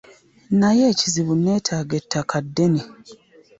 [0.59, 2.81] Naye ekizibu nneetaaga ettaka ddene.